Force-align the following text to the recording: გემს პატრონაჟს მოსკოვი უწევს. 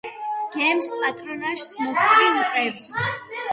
გემს 0.55 0.89
პატრონაჟს 1.03 1.67
მოსკოვი 1.83 2.33
უწევს. 2.41 2.91